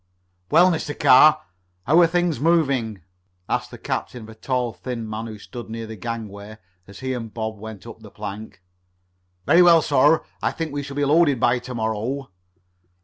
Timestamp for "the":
3.69-3.77, 5.85-5.95, 7.99-8.09